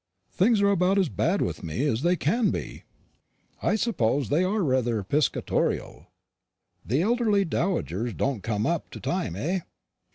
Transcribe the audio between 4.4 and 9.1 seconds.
are rather piscatorial. The elderly dowagers don't come up to